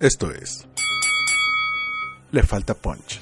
[0.00, 0.64] Esto es
[2.30, 3.20] Le Falta Punch,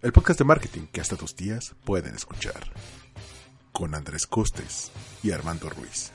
[0.00, 2.62] el podcast de marketing que hasta tus tías pueden escuchar,
[3.72, 4.90] con Andrés Costes
[5.22, 6.10] y Armando Ruiz.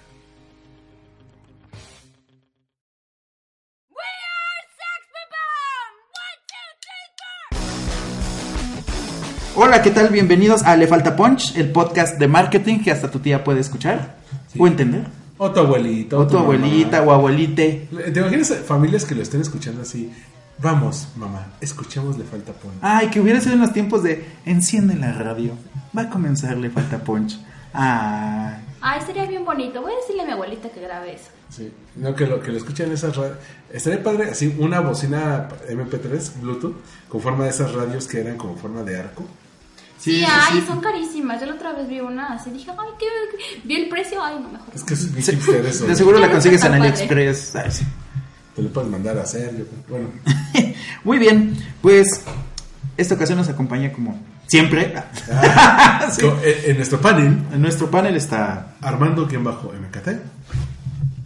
[9.55, 10.09] Hola, ¿qué tal?
[10.09, 14.17] Bienvenidos a Le Falta Punch, el podcast de marketing que hasta tu tía puede escuchar
[14.57, 15.05] o entender.
[15.37, 16.19] O tu abuelito.
[16.19, 17.87] O tu abuelita o abuelite.
[18.13, 20.11] ¿Te imaginas familias que lo estén escuchando así?
[20.59, 22.73] Vamos, mamá, escuchemos Le Falta Punch.
[22.81, 25.51] Ay, que hubiera sido en los tiempos de enciende la radio.
[25.95, 27.37] Va a comenzar Le Falta Punch.
[27.73, 28.57] Ah.
[28.81, 29.81] Ay, sería bien bonito.
[29.81, 31.29] Voy a decirle a mi abuelita que grabe eso.
[31.49, 33.37] Sí, no, que lo, que lo escuchen en esas radios.
[33.71, 36.75] Estaría padre, así, una bocina MP3, Bluetooth,
[37.07, 39.25] con forma de esas radios que eran como forma de arco.
[39.99, 41.39] Sí, ay, son carísimas.
[41.39, 43.05] Yo la otra vez vi una así, dije, ay, qué,
[43.37, 44.67] qué- vi el precio, ay, no, mejor.
[44.73, 45.85] Es que es bien hipster eso.
[45.85, 46.73] De seguro la consigues en.
[46.73, 47.55] AliExpress.
[47.55, 47.85] Ay, sí.
[48.55, 49.55] Te lo puedes mandar a hacer.
[49.57, 49.65] yo.
[49.89, 50.09] Bueno,
[51.03, 52.21] Muy bien, pues
[52.95, 54.93] esta ocasión nos acompaña como siempre.
[56.11, 56.21] Sí.
[56.21, 60.09] co- en, en nuestro panel, En nuestro panel está Armando, quien bajo MKT.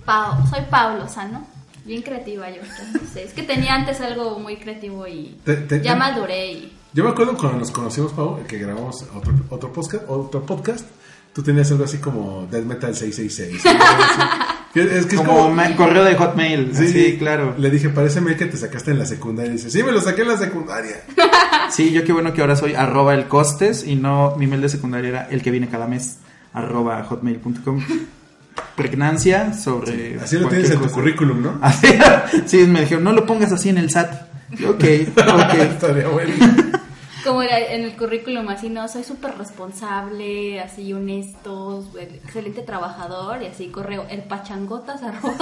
[0.06, 1.46] Pau, soy Pablo Sano.
[1.86, 2.62] Bien creativa yo.
[2.94, 6.78] entonces, es que tenía antes algo muy creativo y Te- te- ya maduré y...
[6.94, 10.86] Yo me acuerdo cuando nos conocimos, Pau, que grabamos otro, otro, podcast, otro podcast.
[11.34, 13.66] Tú tenías algo así como Death Metal 666.
[13.66, 14.22] algo así.
[14.74, 16.72] Que es que es como ma- correo de Hotmail.
[16.74, 17.56] Sí, claro.
[17.58, 19.52] Le dije, parece mail que te sacaste en la secundaria.
[19.52, 21.04] Y dice, sí, me lo saqué en la secundaria.
[21.72, 24.68] Sí, yo qué bueno que ahora soy arroba el costes y no mi mail de
[24.70, 26.18] secundaria era el que viene cada mes
[26.54, 27.82] arroba hotmail.com.
[28.76, 30.20] Pregnancia sobre.
[30.22, 31.58] Así lo tienes en tu currículum, ¿no?
[31.62, 31.88] Así,
[32.46, 34.14] sí, me dijeron, no lo pongas así en el SAT.
[34.68, 34.84] Ok,
[35.18, 35.54] ok.
[35.60, 36.34] Estaría bueno.
[37.24, 43.48] Como era en el currículum, así, no, soy súper responsable, así honesto, excelente trabajador y
[43.48, 45.36] así correo, el pachangotas arroba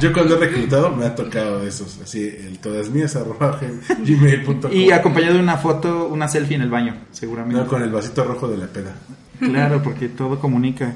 [0.00, 2.00] yo cuando he reclutado me ha tocado esos.
[2.02, 3.58] Así, el todas mías arroba
[3.98, 4.72] gmail.com.
[4.72, 7.60] Y acompañado de una foto, una selfie en el baño, seguramente.
[7.60, 8.94] No, con el vasito rojo de la peda.
[9.38, 10.94] Claro, porque todo comunica.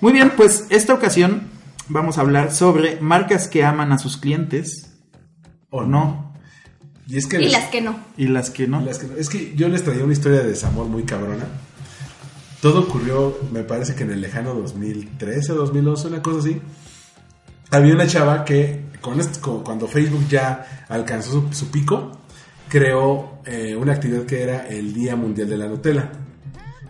[0.00, 1.48] Muy bien, pues esta ocasión
[1.88, 4.88] vamos a hablar sobre marcas que aman a sus clientes
[5.70, 6.27] ¿O o no,
[7.08, 7.38] Y es que...
[7.38, 7.98] Y les- las que no.
[8.16, 8.80] y las que no.
[8.80, 11.46] Las que- es que yo les traía una historia de desamor muy cabrona.
[12.60, 16.60] Todo ocurrió, me parece que en el lejano 2013 o 2011, una cosa así.
[17.70, 22.20] Había una chava que, con esto- cuando Facebook ya alcanzó su, su pico,
[22.68, 26.10] creó eh, una actividad que era el Día Mundial de la Nutella.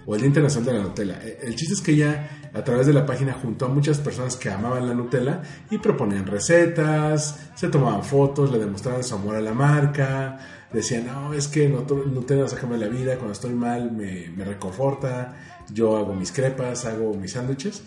[0.06, 1.20] O el Día Internacional de la Nutella.
[1.22, 4.36] Eh, El chiste es que ella, a través de la página, juntó a muchas personas
[4.36, 9.40] que amaban la Nutella y proponían recetas, se tomaban fotos, le demostraban su amor a
[9.40, 10.38] la marca,
[10.72, 15.34] decían, no, es que Nut- Nutella sácame la vida, cuando estoy mal me, me reconforta,
[15.72, 17.82] yo hago mis crepas, hago mis sándwiches.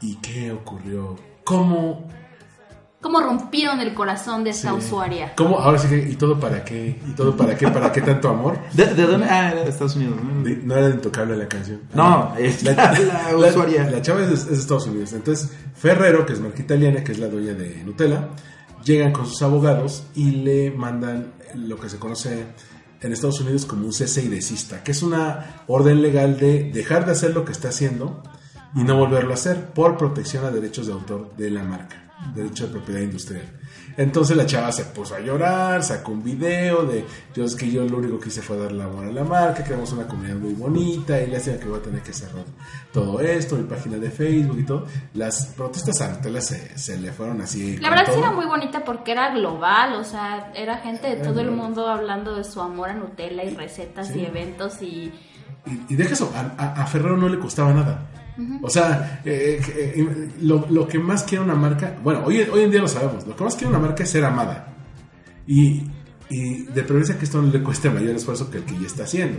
[0.00, 1.16] ¿Y qué ocurrió?
[1.44, 2.06] ¿Cómo?
[3.04, 4.76] ¿Cómo rompieron el corazón de esta Sí.
[4.78, 5.34] usuaria?
[5.36, 5.58] ¿Cómo?
[5.58, 6.98] Ahora sí que, ¿y todo para qué?
[7.06, 7.68] ¿Y todo para qué?
[7.68, 8.58] ¿Para qué tanto amor?
[8.72, 9.26] ¿De, de dónde?
[9.28, 10.16] Ah, era de Estados Unidos.
[10.64, 10.74] ¿no?
[10.74, 11.82] Era intocable la canción.
[11.92, 13.90] No, es la, la usuaria.
[13.90, 15.12] La chava es de, es de Estados Unidos.
[15.12, 18.30] Entonces, Ferrero, que es marca italiana, que es la dueña de Nutella,
[18.82, 22.46] llegan con sus abogados y le mandan lo que se conoce
[23.02, 27.04] en Estados Unidos como un cese y desista, que es una orden legal de dejar
[27.04, 28.22] de hacer lo que está haciendo
[28.74, 31.96] y no volverlo a hacer por protección a derechos de autor de la marca,
[32.34, 33.44] derecho de propiedad industrial.
[33.96, 37.04] Entonces la chava se puso a llorar, sacó un video de
[37.34, 39.62] yo es que yo lo único que hice fue dar la amor a la marca,
[39.62, 42.44] creamos una comunidad muy bonita y lástima que voy a tener que cerrar
[42.92, 44.86] todo esto, mi página de Facebook y todo.
[45.14, 47.76] Las protestas a Nutella se, se le fueron así.
[47.78, 48.20] La verdad sí todo.
[48.24, 52.34] era muy bonita porque era global, o sea, era gente de todo el mundo hablando
[52.34, 54.20] de su amor a Nutella y recetas Sí.
[54.20, 55.12] y eventos y...
[55.66, 58.06] Y, y deja eso, a, a- a Ferrero no le costaba nada.
[58.62, 62.70] O sea, eh, eh, lo, lo que más quiere una marca, bueno, hoy, hoy en
[62.70, 64.74] día lo sabemos, lo que más quiere una marca es ser amada.
[65.46, 65.84] Y,
[66.30, 69.04] y de preferencia que esto no le cueste mayor esfuerzo que el que ya está
[69.04, 69.38] haciendo.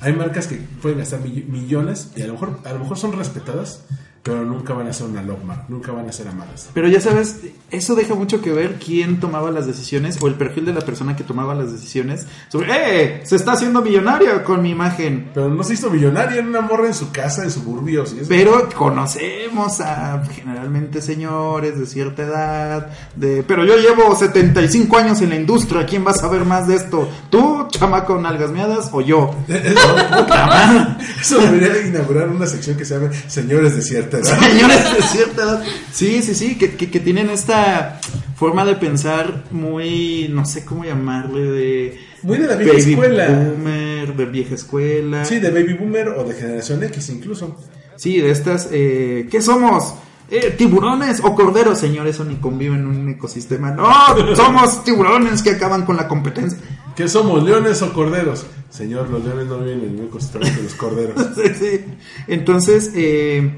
[0.00, 3.12] Hay marcas que pueden gastar mill- millones y a lo mejor, a lo mejor son
[3.12, 3.84] respetadas,
[4.26, 6.68] pero nunca van a ser una love mark, nunca van a ser amadas.
[6.74, 10.64] Pero ya sabes, eso deja mucho que ver quién tomaba las decisiones o el perfil
[10.64, 13.20] de la persona que tomaba las decisiones sobre, ¡eh!
[13.24, 15.30] Se está haciendo millonario con mi imagen.
[15.32, 18.26] Pero no se hizo millonaria en una morra en su casa, en suburbios eso.
[18.28, 25.28] Pero conocemos a generalmente señores de cierta edad, de, pero yo llevo 75 años en
[25.28, 27.08] la industria, ¿quién va a saber más de esto?
[27.30, 29.36] ¿Tú, chamaco nalgas meadas o yo?
[31.20, 34.40] Eso debería inaugurar una sección que se llame Señores de cierta edad.
[34.40, 35.64] Señores de cierta edad.
[35.92, 38.00] Sí, sí, sí, que, que- que tienen esta
[38.36, 42.00] forma de pensar muy, no sé cómo llamarle, de...
[42.22, 43.28] Muy de la vieja baby escuela.
[43.28, 45.24] boomer, de vieja escuela.
[45.24, 47.56] Sí, de Baby Boomer o de Generación X incluso.
[47.96, 49.94] Sí, de estas, eh, ¿qué somos?
[50.28, 51.78] Eh, ¿Tiburones o corderos?
[51.78, 53.70] Señores, eso ni conviven en un ecosistema.
[53.70, 53.86] No,
[54.36, 56.58] somos tiburones que acaban con la competencia.
[56.96, 58.44] ¿Qué somos, leones o corderos?
[58.70, 61.14] Señor, los leones no viven en mismo ecosistema que los corderos.
[61.36, 61.84] Sí, sí.
[62.26, 63.56] Entonces, eh,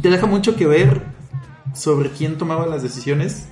[0.00, 1.02] te deja mucho que ver
[1.74, 3.46] sobre quién tomaba las decisiones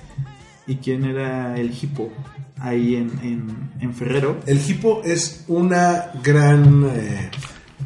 [0.67, 2.11] y quién era el hipo
[2.59, 4.37] ahí en, en, en Ferrero.
[4.45, 6.85] El hipo es una gran...
[6.93, 7.29] eh,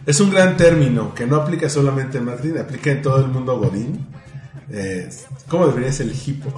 [0.05, 3.57] es un gran término que no aplica solamente en Madrid, aplica en todo el mundo
[3.59, 4.05] godín.
[4.69, 5.09] Eh,
[5.49, 6.53] ¿Cómo debería ser el hipo?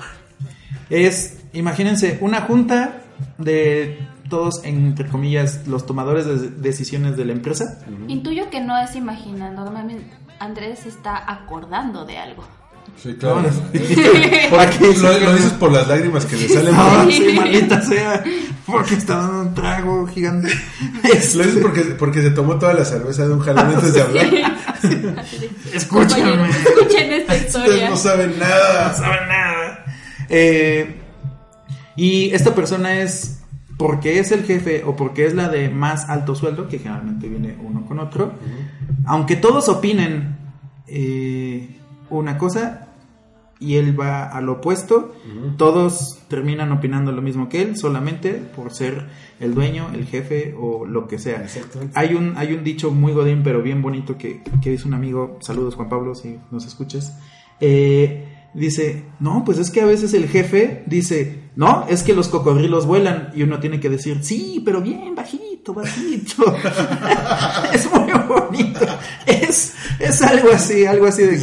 [0.90, 3.02] Es, imagínense, una junta
[3.38, 4.00] de
[4.30, 7.80] todos, entre comillas, los tomadores de decisiones de la empresa.
[8.08, 10.06] Intuyo que no es imaginando, normalmente
[10.40, 12.44] Andrés está acordando de algo.
[13.02, 13.42] Sí, claro.
[13.42, 13.50] No,
[14.50, 15.34] Por- Aquí sí, lo, lo no.
[15.36, 16.74] dices por las lágrimas que le salen.
[16.76, 18.24] Ah, por- sí, maldita sea,
[18.66, 20.50] porque está dando un trago gigante.
[21.04, 24.28] Lo dices porque, porque se tomó toda la cerveza de un jalón antes de hablar.
[25.74, 26.50] Escúchame.
[26.50, 27.90] Escuchen esta Ustedes historia.
[27.90, 28.88] no saben nada.
[28.90, 29.86] no saben nada.
[30.30, 30.96] Eh,
[31.96, 33.40] y esta persona es
[33.78, 37.56] porque es el jefe o porque es la de más alto sueldo, que generalmente viene
[37.62, 38.34] uno con otro.
[39.06, 40.38] Aunque todos opinen
[40.88, 41.78] eh,
[42.10, 42.88] una cosa
[43.60, 45.14] y él va al opuesto,
[45.58, 49.08] todos terminan opinando lo mismo que él, solamente por ser
[49.42, 51.46] el dueño, el jefe o lo que sea.
[51.94, 55.40] Hay un, hay un dicho muy godín, pero bien bonito que, que dice un amigo,
[55.42, 57.20] saludos Juan Pablo, si nos escuchas.
[57.60, 62.30] Eh, dice, no, pues es que a veces el jefe dice, no, es que los
[62.30, 66.56] cocodrilos vuelan y uno tiene que decir, sí, pero bien bajito, bajito.
[67.74, 68.86] es muy bonito.
[69.26, 71.38] Es, es algo así, algo así de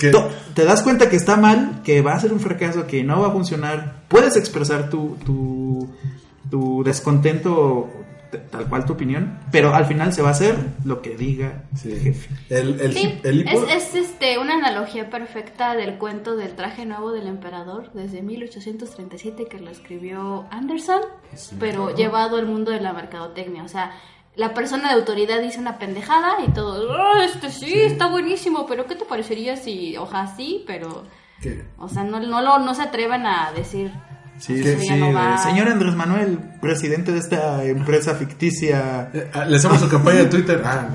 [0.00, 0.12] que,
[0.54, 3.28] te das cuenta que está mal, que va a ser un fracaso, que no va
[3.28, 4.04] a funcionar.
[4.08, 5.88] Puedes expresar tu, tu,
[6.50, 7.88] tu descontento,
[8.38, 11.92] tal cual tu opinión, pero al final se va a hacer lo que diga Sí.
[11.92, 12.34] el jefe.
[12.50, 13.50] El, el, Sí, hip- el hipo.
[13.66, 19.46] es, es, este, una analogía perfecta del cuento del traje nuevo del emperador desde 1837
[19.48, 21.00] que lo escribió Anderson,
[21.58, 23.62] pero llevado al mundo de la mercadotecnia.
[23.64, 23.92] O sea,
[24.34, 28.86] la persona de autoridad dice una pendejada y todo, "Ah, este sí, está buenísimo, pero
[28.86, 31.04] ¿qué te parecería si, ojalá sí, pero,
[31.78, 33.90] o sea, no, no, lo, no se atrevan a decir,
[34.38, 35.38] Sí, sí, no sí, va.
[35.38, 39.10] Señor Andrés Manuel, presidente de esta empresa ficticia.
[39.12, 40.62] Eh, ah, Le hacemos su campaña de Twitter.
[40.64, 40.88] Ah,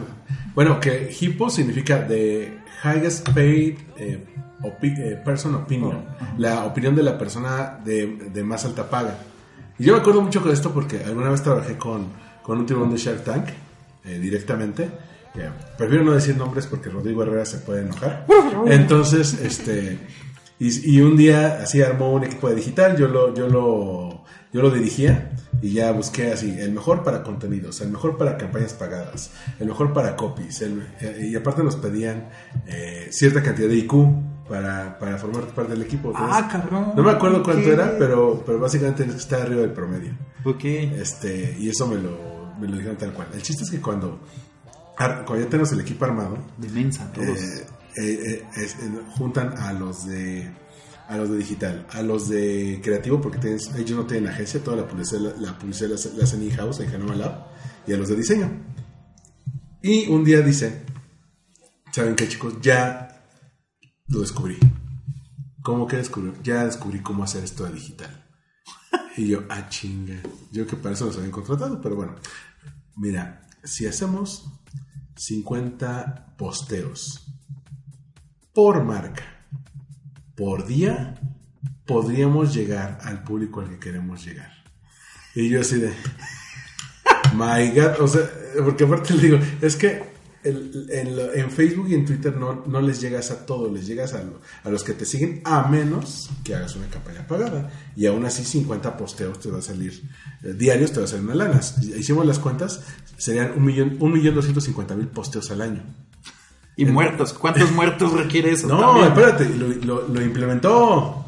[0.54, 4.26] bueno, que HIPO significa The Highest Paid eh,
[4.62, 6.04] opi- eh, Person Opinion.
[6.38, 9.16] La opinión de la persona de, de más alta paga.
[9.80, 12.08] Y yo me acuerdo mucho con esto porque alguna vez trabajé con,
[12.44, 13.46] con un tiburón de Shark Tank
[14.06, 14.90] eh, directamente.
[15.78, 18.26] Prefiero no decir nombres porque Rodrigo Herrera se puede enojar.
[18.68, 19.98] Entonces, este.
[20.64, 24.24] Y, y un día así armó un equipo de digital, yo lo, yo lo,
[24.54, 25.32] yo lo dirigía
[25.62, 29.92] y ya busqué así, el mejor para contenidos, el mejor para campañas pagadas, el mejor
[29.94, 32.30] para copies, el- eh, y aparte nos pedían
[32.68, 33.94] eh, cierta cantidad de IQ
[34.48, 36.10] para, para formar parte del equipo.
[36.12, 36.94] Entonces, Ah, cabrón.
[36.96, 40.14] No me acuerdo cuánto era, pero, pero básicamente estar arriba del promedio.
[40.44, 40.64] Ok.
[40.66, 43.30] Este, y eso me lo, me lo dijeron tal cual.
[43.34, 44.20] El chiste es que cuando,
[44.98, 47.28] cuando ya tenemos el equipo armado, De mensa, todos.
[47.30, 47.66] eh,
[47.98, 50.52] eh, eh, eh, juntan a los de
[51.08, 54.78] a los de digital, a los de creativo, porque tienes- ellos no tienen agencia, toda
[54.78, 57.48] la publicidad, la, la publicidad la hacen in-house en Genoma Lab,
[57.86, 58.50] y a los de diseño.
[59.82, 60.84] Y un día dice,
[61.92, 62.54] ¿saben qué chicos?
[62.62, 63.26] Ya
[64.08, 64.58] lo descubrí.
[65.64, 66.32] ¿Cómo que descubrí?
[66.44, 68.26] Ya descubrí cómo hacer esto de digital.
[69.18, 70.22] Y yo, ah, chinga.
[70.54, 72.16] Yo que para eso nos habían contratado, pero bueno.
[72.96, 74.46] Mira, si hacemos
[75.18, 77.28] 50 posteos
[78.54, 79.24] por marca,
[80.36, 81.20] por día,
[81.86, 84.52] podríamos llegar al público al que queremos llegar.
[85.36, 85.94] Y yo así de,
[87.34, 88.30] my God, o sea,
[88.64, 90.04] porque aparte le digo, es que
[90.44, 93.86] el- en, lo- en Facebook y en Twitter no, no les llegas a todos, les
[93.86, 97.72] llegas a, lo- a los que te siguen, a menos que hagas una campaña pagada.
[97.96, 100.02] Y aún así 50 posteos te va a salir,
[100.44, 101.62] eh, diarios te va a salir una lana.
[101.98, 102.82] Hicimos las cuentas,
[103.18, 104.36] serían un millón, un millón
[105.08, 105.84] posteos al año.
[106.76, 107.34] Y muertos.
[107.34, 108.68] ¿Cuántos muertos requiere eso?
[108.68, 109.08] No, también?
[109.08, 111.26] espérate, lo, lo- lo implementó.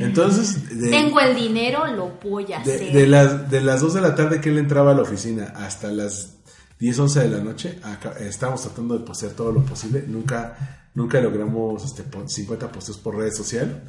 [0.00, 2.92] Entonces, de, Tengo el dinero, lo voy a de, hacer.
[2.92, 5.88] de las, de las 2 de la tarde que él entraba a la oficina hasta
[5.92, 6.36] las
[6.80, 10.04] 10, 11 de la noche, acá- estábamos tratando de postear todo lo posible.
[10.08, 13.82] Nunca, nunca logramos este, po- 50 posteos por red social.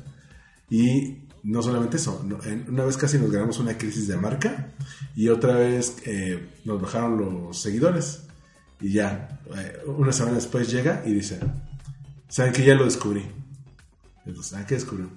[0.69, 4.67] Y no solamente eso, no- en- una vez casi nos ganamos una crisis de marca
[5.15, 8.23] y otra vez eh, nos bajaron los seguidores.
[8.81, 11.39] Y ya, eh, una semana después llega y dice,
[12.27, 13.25] ¿saben que ya lo descubrí?
[14.25, 15.07] Entonces, ¿ah, qué descubrió?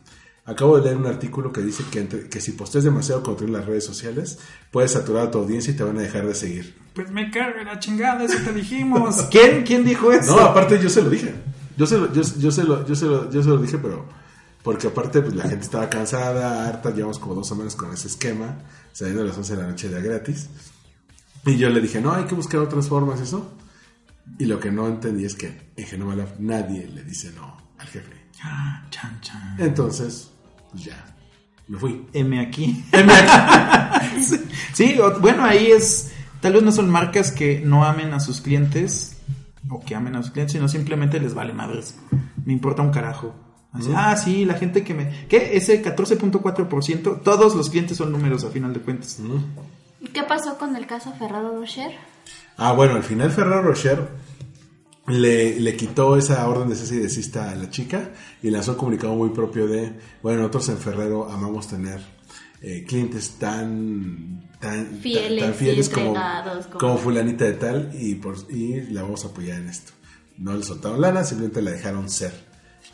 [0.47, 3.61] Acabo de leer un artículo que dice que, entre- que si posteas demasiado contenido en
[3.63, 4.39] las redes sociales,
[4.71, 6.75] puedes saturar a tu audiencia y te van a dejar de seguir.
[6.95, 9.23] Pues me cargue la chingada, eso te dijimos.
[9.31, 10.37] ¿Quién, quién dijo eso?
[10.37, 11.35] No, aparte yo se lo dije.
[11.79, 14.07] Yo se lo, yo, yo se lo, yo se lo, yo se lo dije, pero
[14.63, 18.59] porque aparte pues, la gente estaba cansada, harta, llevamos como dos semanas con ese esquema,
[18.93, 20.49] saliendo a las 11 de la noche de gratis.
[21.47, 23.53] Y yo le dije, no, hay que buscar otras formas, eso.
[24.39, 27.87] Y lo que no entendí es que en Genoma Lab nadie le dice no al
[27.89, 28.13] jefe.
[28.43, 29.57] Ah, chan, chan.
[29.59, 30.31] Entonces,
[30.71, 31.05] pues ya,
[31.69, 32.07] me fui.
[32.13, 32.85] M aquí.
[34.21, 34.37] sí,
[34.73, 36.13] sí, o- bueno, ahí es.
[36.41, 39.17] Tal vez no son marcas que no amen a sus clientes
[39.71, 41.97] o que amen a sus clientes, sino simplemente les vale madres.
[42.45, 43.35] Me importa un carajo.
[43.73, 45.27] Así, Ah, sí, la gente que me.
[45.27, 45.57] ¿Qué?
[45.57, 49.19] Ese 14.4%, todos los clientes son números a final de cuentas.
[50.05, 51.93] ¿Y ¿Qué pasó con el caso Ferrado Rocher?
[52.57, 54.07] Ah, bueno, al final Ferrero Rocher
[55.09, 58.11] le, le quitó esa orden de cese y desista a la chica
[58.43, 59.93] y lanzó un comunicado muy propio de,
[60.23, 62.01] bueno, nosotros en Ferrero amamos tener
[62.63, 68.37] eh, clientes tan tan Fieles tan fieles como, como- como fulanita de tal y, por,
[68.51, 69.93] y la vamos a apoyar en esto.
[70.39, 72.33] No le soltaron lana, simplemente la dejaron ser.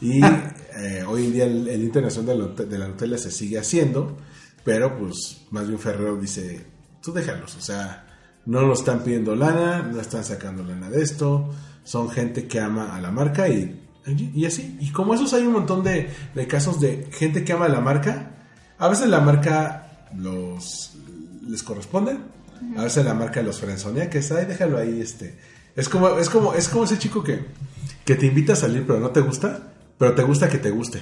[0.00, 3.58] Y eh, hoy en día el, el internacional de la, de la Nutella se sigue
[3.58, 4.16] haciendo,
[4.64, 6.66] pero pues más bien Ferrero dice,
[7.02, 8.06] tú déjalos, o sea,
[8.46, 11.50] no lo están pidiendo lana, no están sacando lana de esto,
[11.84, 14.76] son gente que ama a la marca y, y así.
[14.80, 17.80] Y como esos hay un montón de, de casos de gente que ama a la
[17.80, 18.30] marca,
[18.78, 20.96] a veces la marca los
[21.46, 22.18] les corresponde,
[22.76, 25.38] a veces la marca los frenzonea, que es, ay, déjalo ahí, este.
[25.76, 27.46] Es como, es como, es como ese chico que,
[28.04, 31.00] que te invita a salir pero no te gusta, pero te gusta que te guste.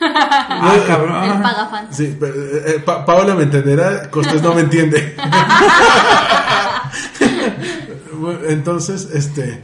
[0.00, 1.42] Ah, El cabrón.
[1.90, 5.16] Sí, eh, eh, Pa- Paola me entenderá, Costés no me entiende.
[8.48, 9.62] Entonces, este,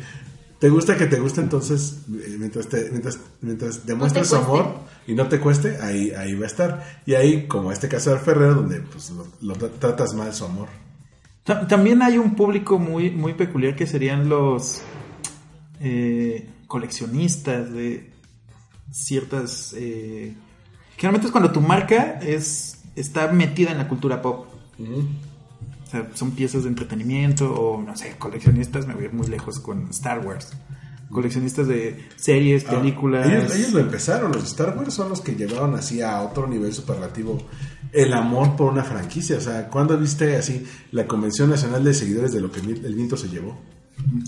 [0.58, 4.50] te gusta que te guste, entonces, eh, mientras, te, mientras, mientras demuestres su cueste.
[4.52, 4.74] amor
[5.06, 6.84] y no te cueste, ahí, ahí va a estar.
[7.06, 10.44] Y ahí, como este caso de Ferrero, donde pues, lo, lo tra- tratas mal su
[10.44, 10.68] amor.
[11.44, 14.82] Ta- También hay un público muy, muy peculiar que serían los
[15.80, 18.11] eh, coleccionistas de
[18.92, 19.74] ciertas...
[19.76, 20.34] Eh,
[20.96, 24.46] generalmente es cuando tu marca es, está metida en la cultura pop.
[24.78, 29.26] O sea, son piezas de entretenimiento o, no sé, coleccionistas, me voy a ir muy
[29.26, 30.52] lejos con Star Wars.
[31.10, 33.26] Coleccionistas de series, Ah, películas.
[33.28, 36.72] ellos, ellos lo empezaron, los Star Wars son los que llevaron así a otro nivel
[36.72, 37.38] superlativo
[37.92, 39.36] el amor por una franquicia.
[39.36, 43.18] O sea, ¿cuándo viste así la Convención Nacional de Seguidores de lo que el viento
[43.18, 43.58] se llevó?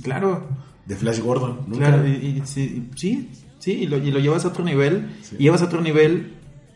[0.02, 0.46] Claro,
[0.84, 1.86] De Flash Gordon, nunca.
[1.88, 3.30] Claro, y, y sí, sí,
[3.64, 6.34] sí, y lo, y lo llevas a otro nivel, y llevas a otro nivel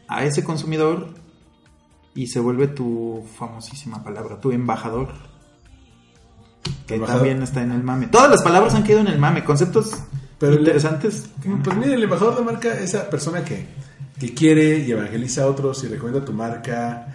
[0.08, 1.14] a ese consumidor
[2.14, 5.08] y se vuelve tu famosísima palabra, tu embajador.
[6.86, 7.22] Que Embajador.
[7.22, 8.06] también está en el mame.
[8.08, 9.92] Todas las palabras han quedado en el mame, conceptos
[10.38, 11.30] Pero el- interesantes.
[11.64, 13.66] Pues mire, el embajador de marca, esa persona que,
[14.18, 17.06] que quiere y evangeliza a otros y recomienda tu marca,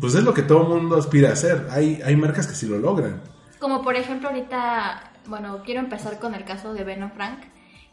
[0.00, 1.68] pues es lo que todo el mundo aspira a hacer.
[1.70, 3.20] Hay, hay marcas que sí lo logran.
[3.58, 7.40] Como por ejemplo ahorita, bueno, quiero empezar con el caso de Beno Frank,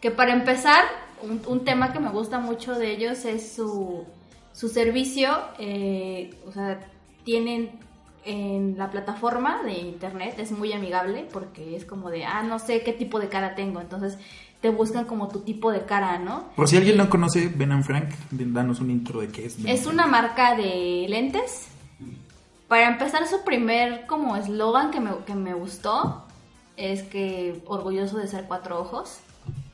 [0.02, 0.84] que para empezar,
[1.22, 4.06] un, un tema que me gusta mucho de ellos es su,
[4.54, 6.80] su servicio, eh, o sea,
[7.24, 7.72] tienen
[8.26, 12.82] en la plataforma de internet, es muy amigable porque es como de, ah, no sé
[12.84, 14.18] qué tipo de cara tengo, entonces
[14.62, 16.46] te buscan como tu tipo de cara, ¿no?
[16.56, 19.62] Por si alguien no conoce Ben Frank, danos un intro de qué es.
[19.62, 21.68] Ben Es una marca de lentes.
[22.68, 26.26] Para empezar, su primer como eslogan que me, que me gustó
[26.76, 29.20] es que orgulloso de ser cuatro ojos.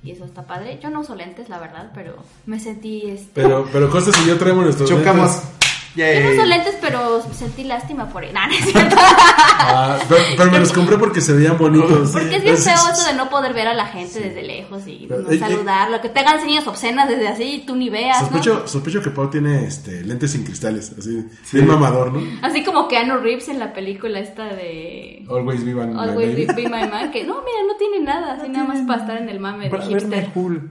[0.04, 0.80] Y eso está padre.
[0.84, 3.10] Yo no uso lentes, la verdad, pero me sentí...
[3.10, 3.42] Este...
[3.42, 5.32] Pero, pero Costas y yo traemos nuestros Chocamos.
[5.32, 5.63] lentes.
[5.96, 6.34] Yo no Yay.
[6.38, 8.34] uso lentes, pero sentí lástima por él.
[8.34, 8.96] Nah, no es cierto.
[9.00, 12.12] Ah, pero, pero me los compré porque se veían bonitos.
[12.12, 15.06] Porque es bien feo eso de no poder ver a la gente desde lejos y
[15.08, 16.02] Pero, no eh, eh, saludarlo.
[16.02, 18.28] Que te hagan señas obscenas desde así y tú ni veas, ¿no?
[18.28, 22.22] Sospecho, sospecho que Pau tiene este, lentes sin cristales, así, bien mamador, ¿no?
[22.42, 25.24] Así como Keanu Reeves en la película esta de...
[25.30, 26.46] Always be my Always lady.
[26.48, 29.18] be, be my man, que no, mira, no tiene nada, así nada más para estar
[29.18, 30.34] en el mame de Para verme hipster.
[30.34, 30.70] cool.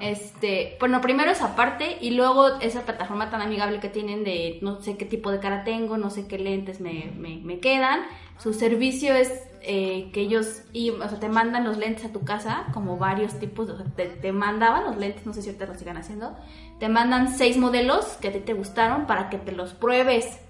[0.00, 4.82] Este, bueno, primero esa parte y luego esa plataforma tan amigable que tienen de no
[4.82, 8.00] sé qué tipo de cara tengo, no sé qué lentes me, me, me quedan.
[8.38, 9.32] Su servicio es
[9.62, 13.38] eh, que ellos y, o sea, te mandan los lentes a tu casa, como varios
[13.38, 16.36] tipos, o sea, te, te mandaban los lentes, no sé si ahorita lo sigan haciendo,
[16.78, 20.40] te mandan seis modelos que a ti te gustaron para que te los pruebes.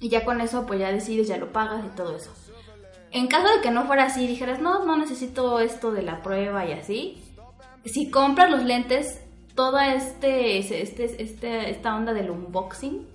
[0.00, 2.32] Y ya con eso, pues ya decides, ya lo pagas y todo eso.
[3.12, 6.64] En caso de que no fuera así, dijeras, no, no necesito esto de la prueba
[6.66, 7.22] y así,
[7.84, 9.18] si compras los lentes,
[9.54, 13.06] toda este, este, este, esta onda del unboxing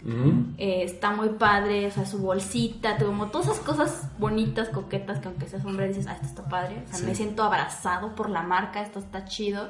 [0.60, 5.30] eh, está muy padre, o sea, su bolsita, como todas esas cosas bonitas, coquetas, que
[5.30, 8.44] aunque seas hombre dices, ah, esto está padre, o sea, me siento abrazado por la
[8.44, 9.70] marca, esto está chido.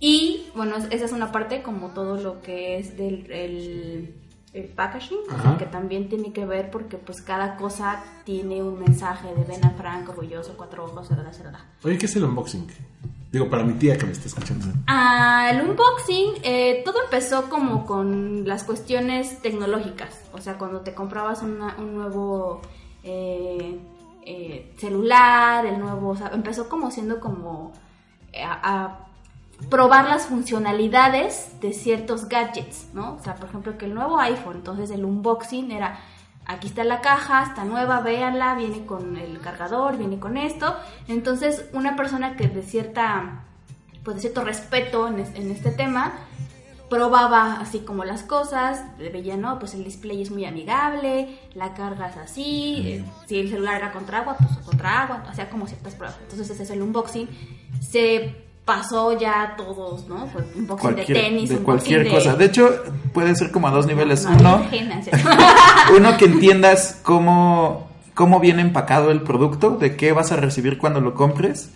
[0.00, 4.14] Y bueno, es- esa es una parte como todo lo que es del el,
[4.52, 5.58] el packaging, o sea, Ajá.
[5.58, 10.08] que también tiene que ver porque pues cada cosa tiene un mensaje de Ben Frank,
[10.08, 11.64] orgulloso, cuatro ojos, cerda.
[11.82, 12.68] Oye, ¿qué es el unboxing?
[13.30, 14.66] Digo, para mi tía que me está escuchando.
[15.50, 20.18] El unboxing, eh, todo empezó como con las cuestiones tecnológicas.
[20.32, 22.62] O sea, cuando te comprabas una- un nuevo
[23.04, 23.78] eh,
[24.24, 27.72] eh, celular, el nuevo, empezó como siendo como
[28.32, 28.98] eh, a, a
[29.70, 33.14] probar las funcionalidades de ciertos gadgets, ¿no?
[33.14, 35.98] O sea, por ejemplo, que el nuevo iPhone, entonces el unboxing era,
[36.48, 40.74] aquí está la caja, está nueva, véanla, viene con el cargador, viene con esto.
[41.06, 43.44] Entonces, una persona que de cierta,
[44.02, 46.12] pues de cierto respeto en, es- en este tema,
[46.88, 52.16] probaba así como las cosas, veía, no, pues el display es muy amigable, la cargas
[52.16, 56.16] así, eh, si el celular era contra agua, pues contra agua, hacía como ciertas pruebas.
[56.22, 57.28] Entonces ese es el unboxing.
[57.80, 60.26] Se pasó ya a todos, ¿no?
[60.32, 62.36] Pues unboxing Cualquier, de tenis, de unboxing cualquier cosa.
[62.36, 62.70] De hecho,
[63.12, 64.24] puede ser como a dos niveles.
[64.26, 64.64] No, Uno,
[65.96, 71.00] uno que entiendas cómo, cómo viene empacado el producto, de qué vas a recibir cuando
[71.00, 71.70] lo compres.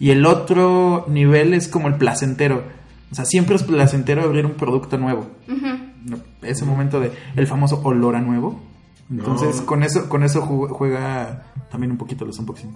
[0.00, 2.62] Y el otro nivel es como el placentero.
[3.12, 5.26] O sea, siempre es placentero abrir un producto nuevo.
[6.42, 8.60] Ese momento de el famoso olor a nuevo.
[9.10, 9.66] Entonces, No.
[9.66, 12.74] con eso con eso ju- juega también un poquito los unboxing.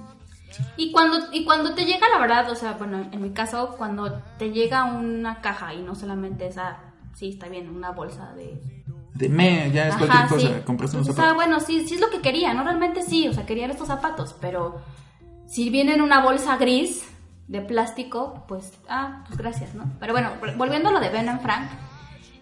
[0.77, 4.23] Y cuando, y cuando te llega, la verdad, o sea, bueno, en mi caso, cuando
[4.39, 6.79] te llega una caja y no solamente esa,
[7.15, 8.61] sí, está bien, una bolsa de...
[9.15, 10.59] De me, ya es Ajá, cualquier cosa.
[10.59, 10.65] sí.
[10.65, 11.35] Compraste unos Entonces, ah, zapatos.
[11.35, 12.65] bueno, sí, sí es lo que quería, ¿no?
[12.65, 14.81] Realmente sí, o sea, querían estos zapatos, pero
[15.47, 17.07] si viene en una bolsa gris
[17.47, 19.85] de plástico, pues, ah, pues gracias, ¿no?
[20.01, 21.69] Pero bueno, volviendo a lo de Ben and Frank,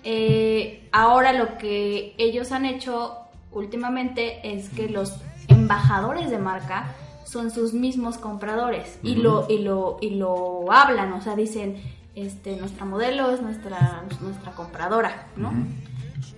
[0.05, 3.17] eh, ahora lo que ellos han hecho
[3.51, 5.17] últimamente es que los
[5.49, 6.87] embajadores de marca
[7.31, 11.81] son sus mismos compradores y lo y lo y lo hablan, o sea, dicen,
[12.17, 15.53] este, nuestra modelo es nuestra nuestra compradora, ¿no?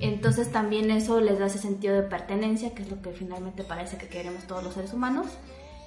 [0.00, 3.96] Entonces también eso les da ese sentido de pertenencia, que es lo que finalmente parece
[3.96, 5.28] que queremos todos los seres humanos.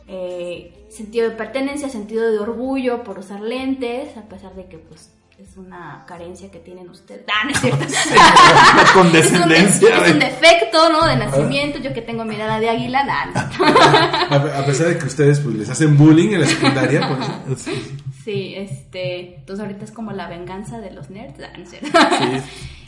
[0.08, 5.12] Eh, sentido de pertenencia, sentido de orgullo por usar lentes, a pesar de que pues
[5.38, 7.26] es una carencia que tienen ustedes.
[7.28, 7.86] Ah, no es cierto.
[8.78, 9.90] La condescendencia.
[10.06, 11.06] Es un, es defecto, ¿no?
[11.06, 13.52] De nacimiento, yo que tengo mirada de águila, nada.
[13.60, 14.36] no.
[14.36, 17.08] A, pesar de que ustedes pues, les hacen bullying en la secundaria,
[17.48, 17.66] pues,
[18.24, 21.40] Sí, este, entonces ahorita es como la venganza de los nerds.
[21.44, 21.90] Ah, no es cierto.
[21.92, 22.44] Raíz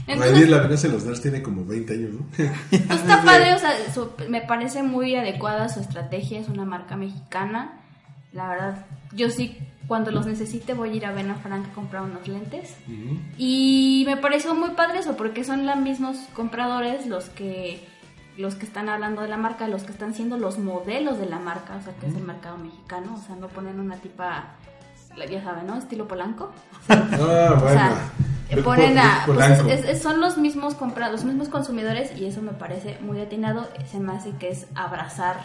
[0.07, 2.25] Entonces, la venganza de los nerds tiene como 20 años, ¿no?
[2.36, 2.49] Pues
[3.01, 7.81] está padre, o sea, su- me parece muy adecuada su estrategia, es una marca mexicana.
[8.31, 9.57] La verdad, yo sí,
[9.88, 12.76] cuando los necesite voy a ir a Ben Frank a comprar unos lentes.
[13.38, 17.88] Y me pareció muy padre eso, porque son los mismos compradores los que
[18.38, 21.39] los que están hablando de la marca, los que están siendo los modelos de la
[21.39, 24.50] marca, o sea, que es el mercado mexicano, o sea, no ponen una tipa,
[25.28, 25.76] ya saben, ¿no?
[25.78, 26.52] Estilo Polanco.
[26.89, 27.69] Ah, O bueno.
[27.73, 28.12] sea,
[28.52, 29.23] Ve ponen a.
[29.26, 33.19] pues, es- es- son los mismos compra, los mismos consumidores y eso me parece muy
[33.19, 33.67] atinado.
[33.91, 35.38] Se me hace que es abrazar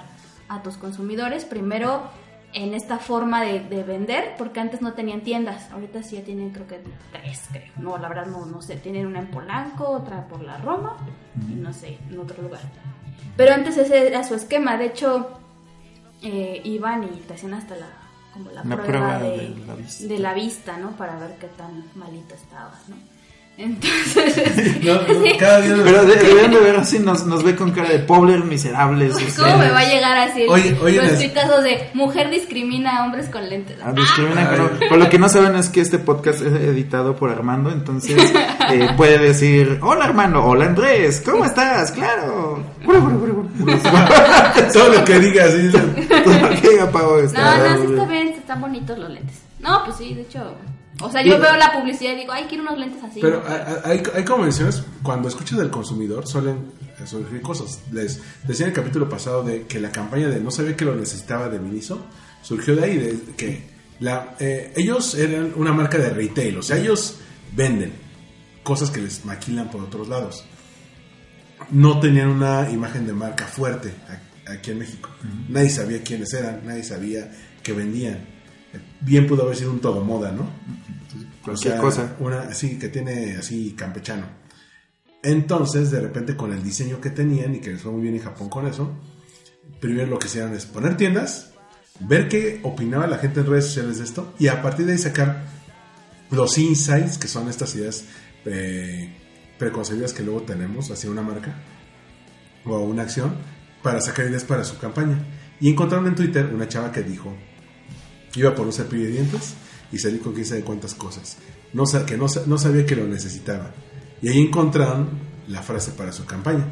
[0.50, 1.46] a tus consumidores.
[1.46, 2.02] Primero,
[2.54, 5.70] en esta forma de, de vender, porque antes no tenían tiendas.
[5.70, 7.72] Ahorita sí ya tienen, creo que tres, creo.
[7.78, 8.76] No, la verdad no, no sé.
[8.76, 10.96] Tienen una en Polanco, otra por la Roma
[11.48, 12.60] y no sé, en otro lugar.
[13.36, 14.76] Pero antes ese era su esquema.
[14.76, 15.38] De hecho,
[16.22, 17.86] eh, iban y te hacían hasta la
[18.32, 20.06] como la prueba, prueba de, de la vista.
[20.06, 20.90] de la vista, ¿no?
[20.92, 22.96] Para ver qué tan malito estabas, ¿no?
[23.58, 27.54] Entonces, No, no, cada día nos- Pero de- deberían de ver así, nos, nos ve
[27.54, 29.14] con cara de pobres miserables.
[29.36, 33.28] ¿cómo me va a llegar así Oye, oye, los tuitazos de mujer discrimina a hombres
[33.28, 33.76] con lentes?
[33.84, 37.30] Ah, discriminan, pero, pero lo que no saben es que este podcast es editado por
[37.30, 38.32] Armando, entonces
[38.70, 41.92] eh, puede decir, hola Armando, hola Andrés, ¿cómo estás?
[41.92, 42.64] Claro.
[44.72, 45.50] Todo lo que digas.
[46.24, 46.90] Todo lo que diga
[47.24, 49.36] está- No, no, sí está bien, están bonitos los lentes.
[49.60, 50.56] No, pues sí, de hecho.
[51.02, 53.20] O sea, yo veo la publicidad y digo, ay, quiero unos lentes así.
[53.20, 53.42] Pero
[53.84, 56.72] hay, hay, convenciones, cuando escuchas del consumidor, suelen
[57.04, 57.80] surgir cosas.
[57.90, 60.94] Les decía en el capítulo pasado de que la campaña de no sabía que lo
[60.94, 62.04] necesitaba de Miniso
[62.42, 66.76] surgió de ahí, de que La, eh, ellos eran una marca de retail, o sea,
[66.76, 67.18] ellos
[67.54, 67.92] venden
[68.64, 70.44] cosas que les maquilan por otros lados.
[71.70, 75.08] No tenían una imagen de marca fuerte a- aquí en México.
[75.48, 77.30] Nadie sabía quiénes eran, nadie sabía
[77.62, 78.18] qué vendían.
[79.00, 80.48] Bien pudo haber sido un todo moda, ¿no?
[81.44, 82.16] Cualquier O sea, cosa.
[82.20, 84.26] Una así que tiene así campechano.
[85.22, 88.22] Entonces, de repente, con el diseño que tenían y que les fue muy bien en
[88.22, 88.90] Japón con eso,
[89.81, 91.52] primero lo que hicieron es poner tiendas,
[92.00, 94.98] ver qué opinaba la gente en redes sociales de esto y a partir de ahí
[94.98, 95.44] sacar
[96.31, 98.05] los insights, que son estas ideas
[98.46, 99.14] eh,
[99.59, 101.55] preconcebidas que luego tenemos hacia una marca
[102.64, 103.37] o una acción,
[103.83, 105.18] para sacar ideas para su campaña.
[105.61, 107.33] Y encontraron en Twitter una chava que dijo,
[108.35, 109.55] iba por un cepillo de dientes
[109.92, 111.37] y salí con quién sabe cuántas cosas.
[111.72, 113.70] No, que no, no sabía que lo necesitaba.
[114.20, 115.11] Y ahí encontraron
[115.48, 116.66] la frase para su campaña.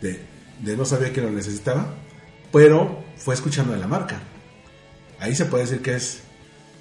[0.00, 0.20] De,
[0.60, 1.94] de no sabía que lo necesitaba,
[2.52, 4.20] pero fue escuchando a la marca.
[5.18, 6.20] Ahí se puede decir que es,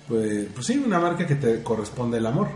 [0.08, 2.50] pues, pues sí, una marca que te corresponde el amor.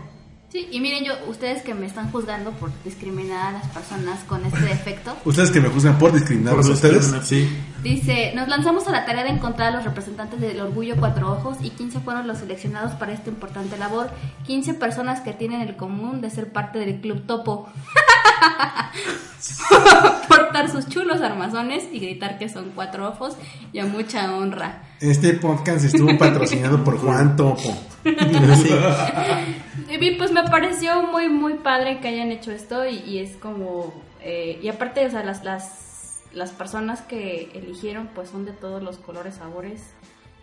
[0.50, 4.46] Sí, y miren yo, ustedes que me están juzgando por discriminar a las personas con
[4.46, 7.12] este defecto, Ustedes que me juzgan por discriminarlos a ustedes.
[7.24, 7.54] Sí.
[7.82, 11.58] dice, nos lanzamos a la tarea de encontrar a los representantes del Orgullo Cuatro Ojos
[11.62, 14.08] y 15 fueron los seleccionados para esta importante labor.
[14.46, 17.68] 15 personas que tienen el común de ser parte del Club Topo.
[20.28, 23.36] Portar sus chulos armazones y gritar que son cuatro ojos
[23.74, 24.84] y a mucha honra.
[25.00, 27.76] Este podcast estuvo patrocinado por Juan Topo.
[29.90, 33.92] Y pues me pareció muy, muy padre que hayan hecho esto y, es como...
[34.22, 38.82] eh, y aparte, o sea, las, las, las personas que eligieron pues son de todos
[38.82, 39.94] los colores, sabores.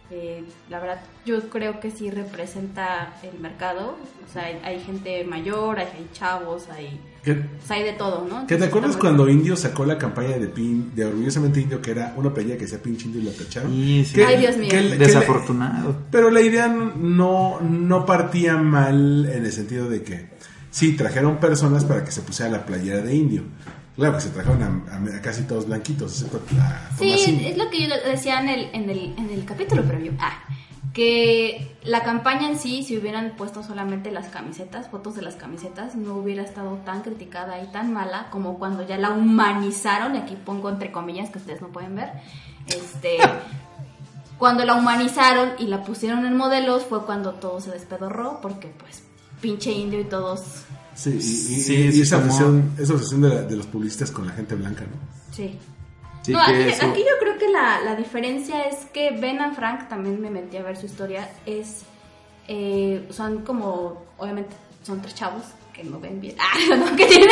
[0.10, 3.98] Eh, la verdad, yo creo que sí representa el mercado.
[4.28, 8.22] O sea, hay, hay gente mayor, hay chavos, hay, ¿Qué, o sea, hay de todo,
[8.22, 8.28] ¿no?
[8.28, 11.90] ¿Qué Entonces, te acuerdas cuando Indio sacó la campaña de pin, de orgullosamente Indio, que
[11.92, 13.72] era una pelea que decía pinche Indio y la tacharon?
[13.72, 14.14] Sí, sí.
[14.14, 14.70] Que- Ay, Dios mío.
[14.70, 16.04] que- que- Desafortunado.
[16.12, 20.30] pero la idea no, no partía mal en el sentido de que
[20.70, 23.44] sí, trajeron personas para que se pusiera la playera de Indio.
[23.96, 27.12] Claro que se trajeron a, a- a casi todos blanquitos, excepto a Sí,
[27.46, 30.12] es lo que yo decía en el, en el, en el capítulo previo.
[30.20, 30.44] Ah,
[30.96, 35.96] que la campaña en sí, si hubieran puesto solamente las camisetas, fotos de las camisetas,
[35.96, 40.38] no hubiera estado tan criticada y tan mala como cuando ya la humanizaron, y aquí
[40.44, 42.10] pongo entre comillas que ustedes no pueden ver.
[42.68, 43.18] Este.
[44.38, 49.02] Cuando la humanizaron y la pusieron en modelos fue cuando todo se despedorró, porque pues
[49.42, 50.42] pinche indio y todos
[50.94, 53.66] Sí, y, y- Sí, y es esa como- obsesión, esa obsesión de, la- de los
[53.68, 54.98] publicistas con la gente blanca, ¿no?
[55.34, 55.58] Sí.
[56.26, 59.56] Sí, no, aquí, eso- aquí yo creo que la, la diferencia es que Ben and
[59.56, 61.84] Frank, también me metí a ver su historia, es.
[62.48, 64.04] eh, son como.
[64.18, 66.36] Obviamente, son tres chavos que no ven bien.
[66.40, 67.30] Ah, no, que tienen.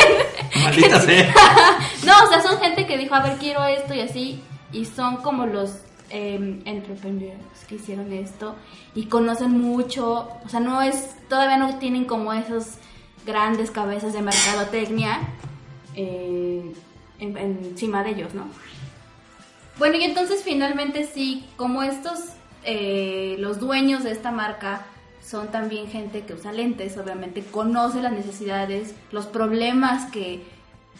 [0.62, 1.34] Maldita sea.
[2.04, 4.42] no, o sea, son gente que dijo, a ver, quiero esto y así.
[4.72, 5.76] Y son como los
[6.10, 8.54] eh, entrepreneurs que hicieron esto
[8.94, 10.28] y conocen mucho.
[10.44, 11.14] O sea, no es.
[11.28, 12.74] Todavía no tienen como esos
[13.24, 15.20] grandes cabezas de mercadotecnia
[15.94, 16.72] eh,
[17.18, 18.44] en- encima de ellos, ¿no?
[19.78, 22.20] Bueno, y entonces finalmente sí, como estos,
[22.64, 24.82] eh, los dueños de esta marca
[25.26, 30.42] son también gente que usa lentes, obviamente conoce las necesidades, los problemas que,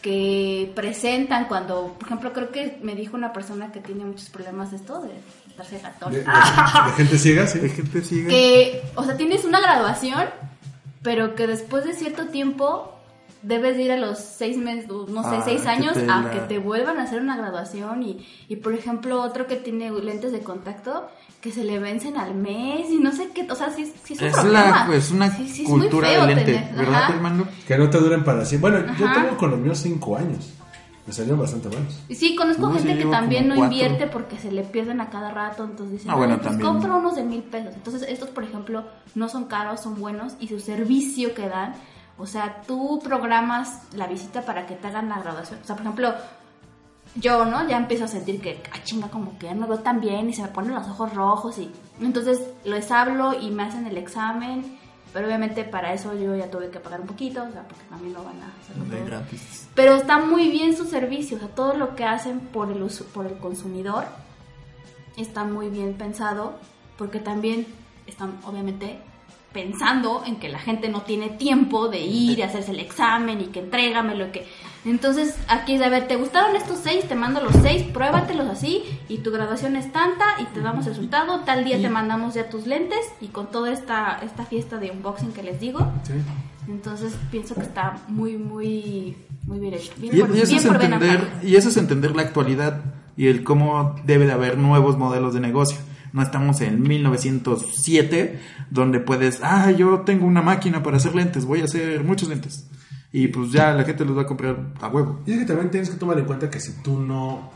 [0.03, 4.71] que presentan cuando, por ejemplo, creo que me dijo una persona que tiene muchos problemas
[4.71, 5.11] de esto, de
[5.49, 6.13] estarse gatón.
[6.13, 7.59] De, de- de gente ciega, sí.
[7.61, 8.29] De gente sigue.
[8.29, 10.25] que, o sea, tienes una graduación,
[11.03, 12.94] pero que después de cierto tiempo
[13.45, 16.59] debes de ir a los seis meses, no sé, Ah, seis años a que te
[16.59, 21.07] vuelvan a hacer una graduación y, y por ejemplo otro que tiene lentes de contacto
[21.41, 24.21] que se le vencen al mes y no sé qué, o sea, sí, sí es
[24.23, 24.87] un Es, problema.
[24.89, 27.13] la, es una Sí, sí, es muy cultura de lente, tener- ¿verdad, ajá.
[27.13, 27.47] hermano?
[27.69, 28.71] Que no te duren para siempre.
[28.71, 30.53] Bueno, yo tengo con los míos cinco años.
[31.07, 32.01] Me salieron bastante buenos.
[32.09, 33.75] Y Sí, conozco No, gente que también no cuatro.
[33.77, 36.73] invierte porque se le pierden a cada rato, entonces dicen, Ah, bueno, "Ay, pues también.
[36.73, 37.75] compro unos de mil pesos.
[37.75, 41.75] Entonces estos, por ejemplo, no son caros, son buenos y su servicio que dan,
[42.19, 45.59] o sea, tú programas la visita para que te hagan la graduación.
[45.63, 46.15] O sea, por ejemplo,
[47.17, 47.67] yo, ¿no?
[47.69, 50.33] Ya empiezo a sentir que, ah, chinga, como que ya no veo tan bien y
[50.35, 54.79] se me ponen los ojos rojos y entonces les hablo y me hacen el examen,
[55.13, 58.13] pero obviamente para eso yo ya tuve que pagar un poquito, o sea, porque también
[58.15, 59.05] no van a todo.
[59.07, 59.69] gratis.
[59.75, 63.05] Pero está muy bien su servicio, o sea, todo lo que hacen por el, usu-
[63.07, 64.05] por el consumidor
[65.17, 66.55] está muy bien pensado,
[66.99, 67.67] porque también
[68.09, 68.99] están obviamente
[69.55, 73.45] pensando en que la gente no tiene tiempo de ir y hacerse el examen y
[73.47, 74.47] que entrégamelo que...
[74.85, 77.09] Entonces aquí es, a ver, ¿te gustaron estos seis?
[77.09, 81.41] Te mando los seis, pruébatelos así y tu graduación es tanta y te damos resultado,
[81.47, 85.33] tal día te mandamos ya tus lentes y con toda esta, esta fiesta de unboxing
[85.33, 85.81] que les digo.
[86.69, 89.93] Entonces pienso que está muy, muy, muy bien hecho.
[89.97, 92.81] Bien Y, por- y eso bien es por entender, y eso es entender la actualidad
[93.17, 95.79] y el cómo debe de haber nuevos modelos de negocio.
[96.15, 98.39] No estamos en 1907,
[98.71, 102.69] donde puedes, ah, yo tengo una máquina para hacer lentes, voy a hacer muchos lentes.
[103.11, 105.23] Y pues ya la gente los va a comprar a huevo.
[105.27, 107.51] Y es que también tienes que tomar en cuenta que si tú no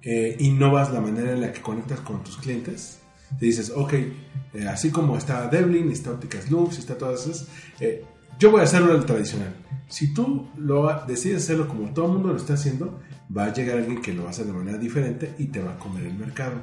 [0.00, 3.00] eh, innovas la manera en la que conectas con tus clientes,
[3.38, 7.48] te dices, ok, eh, así como está Devlin, está Ópticas Lux, está todas esas,
[7.80, 8.02] eh,
[8.38, 9.54] yo voy a hacerlo el tradicional.
[9.88, 12.98] Si tú lo decides hacerlo como todo el mundo lo está haciendo,
[13.36, 16.06] va a llegar alguien que lo hacer de manera diferente y te va a comer
[16.06, 16.54] el mercado.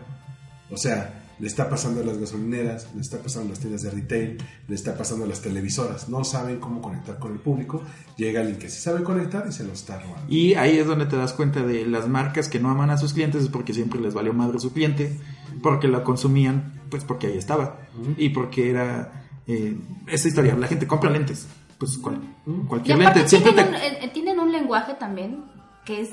[0.72, 3.92] O sea, le está pasando a las gasolineras, le está pasando a las tiendas de
[3.92, 6.10] retail, le está pasando a las televisoras.
[6.10, 7.82] No saben cómo conectar con el público.
[8.18, 10.24] Llega alguien que sí sabe conectar y se lo está robando.
[10.34, 13.14] Y ahí es donde te das cuenta de las marcas que no aman a sus
[13.14, 15.18] clientes es porque siempre les valió madre su cliente,
[15.62, 17.80] porque la consumían, pues porque ahí estaba.
[18.18, 21.48] Y porque era eh, esa historia, la gente compra lentes.
[21.78, 22.20] Pues cual-
[22.68, 23.28] cualquier lente.
[23.28, 25.44] Siempre tienen, te- un, eh, tienen un lenguaje también
[25.86, 26.10] que es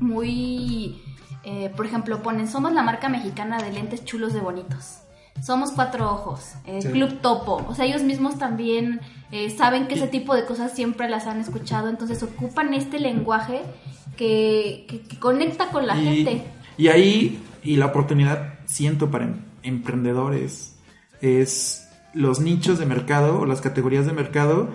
[0.00, 1.02] muy...
[1.44, 4.98] eh, por ejemplo, ponen, somos la marca mexicana de lentes chulos de bonitos.
[5.42, 6.88] Somos Cuatro Ojos, el Sí.
[6.88, 7.64] Club Topo.
[7.66, 9.00] O sea, ellos mismos también
[9.30, 11.88] eh, saben que ese tipo de cosas siempre las han escuchado.
[11.88, 13.62] Entonces ocupan este lenguaje
[14.16, 16.44] que, que- que conecta con la y, gente.
[16.76, 20.76] y ahí, y la oportunidad, siento, para em- emprendedores,
[21.22, 24.68] es los nichos de mercado o las categorías de mercado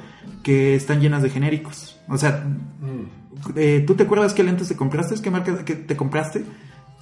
[0.44, 2.00] que están llenas de genéricos.
[2.10, 2.44] O sea,
[3.56, 5.16] eh, ¿tú te acuerdas qué lentes te compraste?
[5.22, 6.44] ¿Qué marca que te compraste?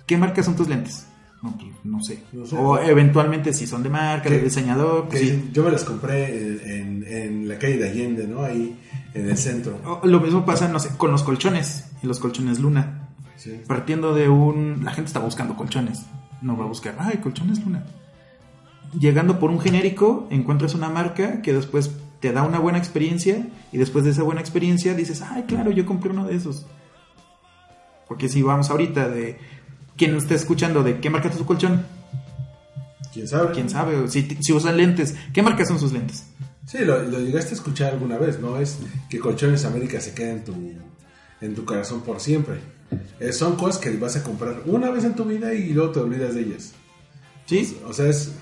[0.05, 1.05] ¿Qué marcas son tus lentes?
[1.43, 2.23] No, pues, no sé.
[2.33, 2.55] No sé.
[2.57, 5.07] O eventualmente si son de marca, de diseñador.
[5.07, 5.49] pues sí.
[5.53, 8.43] Yo me las compré en, en- en la calle de Allende, ¿no?
[8.43, 8.79] Ahí
[9.13, 9.77] en el centro.
[9.85, 13.09] O- Lo mismo pasa, no sé, con los colchones y los colchones Luna.
[13.35, 13.59] Sí.
[13.67, 14.81] Partiendo de un...
[14.83, 16.05] La gente está buscando colchones.
[16.41, 17.85] No va a buscar, ay, colchones Luna.
[18.97, 23.77] Llegando por un genérico, encuentras una marca que después te da una buena experiencia y
[23.77, 26.65] después de esa buena experiencia dices, ay, claro, yo compré uno de esos.
[28.07, 29.37] Porque si vamos ahorita de...
[29.97, 31.85] Quien esté escuchando de qué marca es su colchón,
[33.13, 33.53] ¿Quién sabe?
[33.53, 36.25] quién sabe, si usan lentes, ¿qué marca son sus lentes?
[36.65, 38.59] Sí, lo, lo llegaste a escuchar alguna vez, ¿no?
[38.59, 40.53] Es que Colchones América se queda en tu,
[41.39, 42.55] en tu corazón por siempre.
[43.19, 45.99] Eh, son cosas que vas a comprar una vez en tu vida y luego te
[45.99, 46.73] olvidas de ellas.
[47.45, 47.77] ¿Sí?
[47.87, 48.33] O sea, es...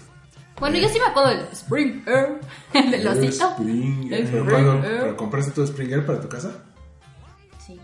[0.60, 2.40] Bueno, yo sí me acuerdo del Spring Air,
[2.74, 3.52] el del osito.
[3.52, 4.14] Springer.
[4.22, 5.00] El Pero, cuando- Springer.
[5.02, 6.52] pero compraste tu Springer para tu casa.
[7.66, 7.80] Sí.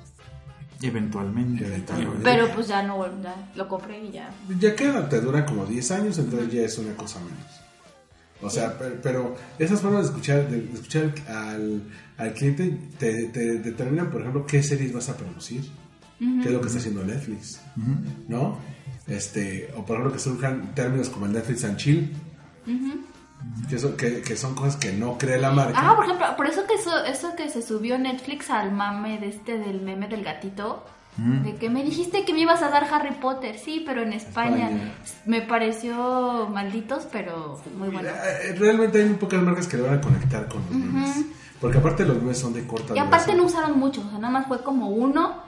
[0.81, 1.65] Eventualmente.
[1.65, 2.19] Eventualmente.
[2.23, 4.29] Pero pues ya no, ya lo compré y ya.
[4.59, 7.59] Ya queda, te dura como 10 años, entonces ya es una cosa menos.
[8.41, 11.81] O sea, pero, pero esas formas de escuchar, de escuchar al,
[12.17, 15.69] al cliente te, te determinan, por ejemplo, qué series vas a producir,
[16.19, 17.59] qué es lo que está haciendo Netflix,
[18.29, 18.57] ¿no?
[19.07, 22.13] Este, o por ejemplo, que surjan términos como el Netflix and Chill,
[23.69, 25.77] que, son, que, que son cosas que no cree la marca.
[25.81, 29.29] Ah, por ejemplo, por eso que eso, eso que se subió Netflix al mame de
[29.29, 30.83] este del meme del gatito.
[31.43, 34.69] De que me dijiste que me ibas a dar Harry Potter, sí, pero en España,
[34.69, 34.93] España.
[35.25, 38.07] me pareció malditos, pero muy bueno.
[38.07, 41.25] Eh, Realmente hay muy pocas marcas que le van a conectar con los memes.
[41.59, 43.37] Porque aparte los memes son de corta Y aparte duración.
[43.37, 45.43] no usaron mucho, o sea, nada más fue como uno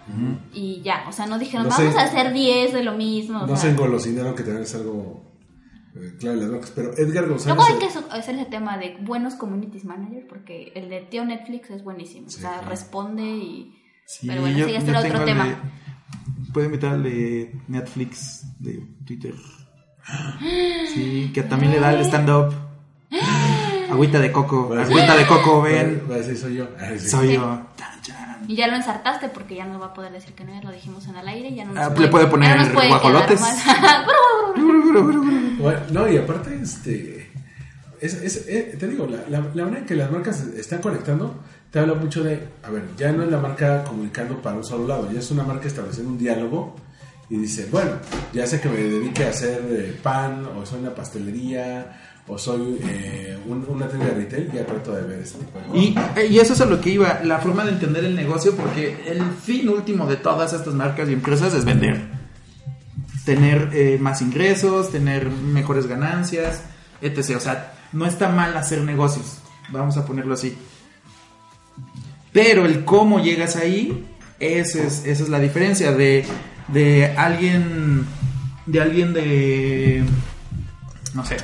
[0.52, 3.38] y ya, o sea, no dijeron, No vamos a hacer 10 de lo mismo.
[3.40, 3.56] o No sea.
[3.56, 5.24] se engolosinaron que es algo
[6.20, 6.72] claro en las marcas.
[6.76, 7.56] Pero Edgar González.
[7.56, 11.26] Luego hay eh, que hacer ese tema de buenos communities manager porque el de tío
[11.26, 12.30] Netflix es buenísimo.
[12.30, 12.70] Sí, o sea, claro.
[12.70, 13.78] responde y...
[14.06, 15.46] Sí, Pero bueno, yo- será tengo otro el tema.
[15.46, 15.56] de-
[16.54, 19.34] Puedo invitar al de Netflix, de Twitter.
[20.94, 22.54] Sí, que también le da el stand-up.
[23.92, 26.02] Agüita de coco, decir- agüita de coco, ven.
[26.10, 26.68] a decir, soy yo.
[26.98, 27.10] Sí.
[27.10, 27.62] Soy yo.
[28.48, 30.72] Y ya lo ensartaste porque ya no va a poder decir que no, ya lo
[30.72, 33.42] dijimos en el aire y ya no nos Ah, le puede poner no puede guajolotes.
[35.60, 37.30] Bueno, no, y aparte, este.
[38.00, 41.36] Es, es- eh, te digo, la, la, la manera en que las marcas están conectando
[41.70, 42.48] te habla mucho de.
[42.64, 45.44] A ver, ya no es la marca comunicando para un solo lado, ya es una
[45.44, 46.76] marca estableciendo un diálogo
[47.30, 47.92] y dice, bueno,
[48.34, 52.78] ya sé que me dedique a hacer eh, pan, o soy una pastelería, o soy
[52.84, 55.84] eh, un- una tienda de retail, ya trato de ver ese tipo de cosas.
[55.84, 58.56] Y, eh, y eso es a lo que iba, la forma de entender el negocio,
[58.56, 62.00] porque el fin último de todas estas marcas y empresas es vender.
[63.26, 66.64] Tener eh, más ingresos, tener mejores ganancias,
[67.02, 67.36] etc.
[67.36, 69.40] O sea, no está mal hacer negocios,
[69.70, 70.56] vamos a ponerlo así.
[72.32, 74.06] Pero el cómo llegas ahí,
[74.40, 76.26] ese es, esa es la diferencia de,
[76.70, 78.06] de alguien,
[78.68, 80.04] de alguien de,
[81.14, 81.36] no sé,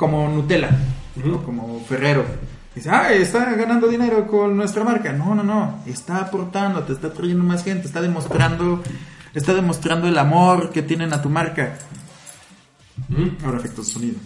[0.00, 0.70] como Nutella,
[1.22, 1.42] ¿no?
[1.42, 2.24] como Ferrero.
[2.74, 5.12] Dice, ah, está ganando dinero con nuestra marca.
[5.12, 5.82] No, no, no.
[5.84, 8.82] Está aportando, te está trayendo más gente, está demostrando,
[9.34, 11.76] está demostrando el amor que tienen a tu marca.
[13.44, 14.16] Ahora efectos de sonido.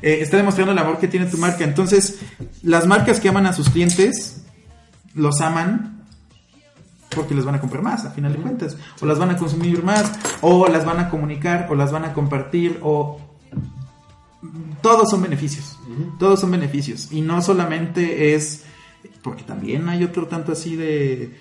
[0.00, 1.64] Eh, está demostrando el amor que tiene tu marca.
[1.64, 2.20] Entonces,
[2.62, 4.44] las marcas que aman a sus clientes,
[5.12, 6.04] los aman
[7.10, 8.76] porque les van a comprar más, a final de cuentas.
[9.00, 12.12] O las van a consumir más, o las van a comunicar, o las van a
[12.12, 13.18] compartir, o
[14.82, 15.78] todos son beneficios.
[16.18, 17.12] Todos son beneficios.
[17.12, 18.64] Y no solamente es.
[19.22, 21.36] Porque también hay otro tanto así de.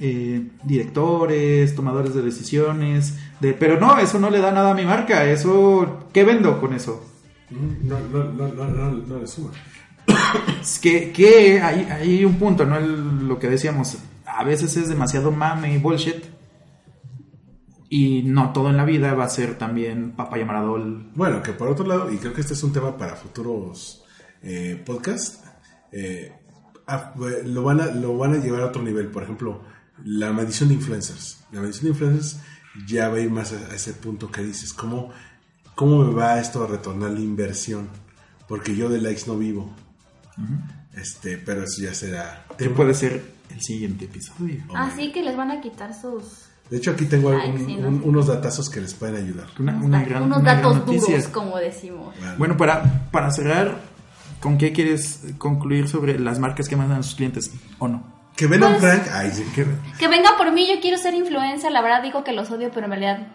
[0.00, 4.84] eh, directores, tomadores de decisiones, de, pero no, eso no le da nada a mi
[4.84, 7.04] marca, eso, ¿qué vendo con eso?
[7.50, 9.50] No, no, no, no, no, no le suma.
[10.60, 12.76] Es que, que hay, hay un punto, ¿no?
[12.76, 16.22] El- lo que decíamos, a veces es demasiado mame y bullshit.
[17.90, 21.10] Y no todo en la vida va a ser también papaya maradol.
[21.14, 24.04] Bueno, que por otro lado, y creo que este es un tema para futuros
[24.42, 25.42] eh, podcasts,
[25.92, 26.32] eh,
[26.86, 29.08] ah, eh, lo, van a, lo van a llevar a otro nivel.
[29.08, 29.62] Por ejemplo,
[30.04, 31.44] la medición de influencers.
[31.50, 32.40] La medición de influencers
[32.86, 35.10] ya va a ir más a, a ese punto que dices, ¿cómo,
[35.74, 37.88] ¿cómo me va esto a retornar la inversión?
[38.46, 39.70] Porque yo de likes no vivo.
[40.94, 42.46] este Pero eso ya será...
[42.58, 44.62] Que puede ser el siguiente episodio.
[44.74, 47.88] Así que les van a quitar sus De hecho, aquí tengo Ay, un- sí, no
[47.88, 48.08] un- sé.
[48.08, 49.46] unos datazos que les pueden ayudar.
[49.58, 51.16] Una, unos, una gran, unos una gran datos noticia.
[51.16, 52.14] duros, como decimos.
[52.36, 53.76] Bueno, para, para cerrar,
[54.40, 58.02] ¿con qué quieres concluir sobre las marcas que mandan a sus clientes o no?
[58.36, 59.02] Que Venom Pues- Frank...
[59.12, 59.44] Ay, sí.
[59.54, 59.66] Que-
[59.98, 61.72] Que vengan por mí, yo quiero ser influencer.
[61.72, 63.26] La verdad digo que los odio, pero en realidad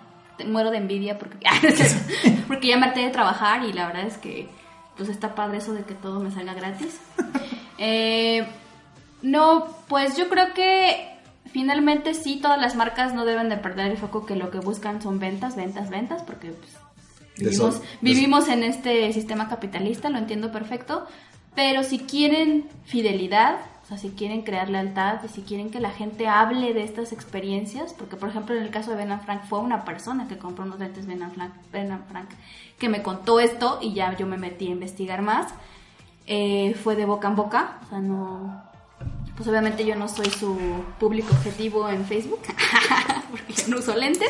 [0.48, 1.38] muero de envidia porque,
[2.48, 4.48] porque ya me harté de trabajar y la verdad es que
[4.96, 7.00] pues está padre eso de que todo me salga gratis.
[7.80, 8.48] Eh,
[9.24, 11.13] no, pues yo creo que
[11.54, 15.02] finalmente sí, todas las marcas no deben de perder el foco que lo que buscan
[15.02, 16.72] son ventas, ventas, ventas, porque pues,
[17.54, 17.68] eso-
[18.02, 21.06] vivimos en este sistema capitalista, lo entiendo perfecto,
[21.56, 25.92] pero si quieren fidelidad, o sea, si quieren crear lealtad y si quieren que la
[25.92, 29.60] gente hable de estas experiencias, porque por ejemplo en el caso de Ben Frank fue
[29.60, 32.30] una persona que compró unos lentes Ben Frank, Ben Frank
[32.80, 35.54] que me contó esto y ya yo me metí a investigar más,
[36.26, 38.64] eh, fue de boca en boca, o sea, no...
[39.36, 40.56] Pues obviamente yo no soy su
[41.00, 42.42] público objetivo en Facebook,
[43.32, 44.30] porque yo no uso lentes.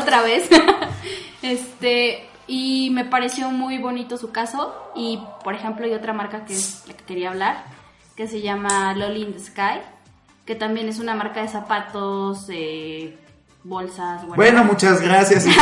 [0.00, 0.48] Otra vez.
[1.42, 4.74] este, y me pareció muy bonito su caso.
[4.96, 7.64] Y por ejemplo, hay otra marca que es la que quería hablar,
[8.16, 9.80] que se llama Lolly in the Sky,
[10.44, 13.16] que también es una marca de zapatos, eh,
[13.64, 14.26] bolsas.
[14.36, 15.46] Bueno, muchas gracias.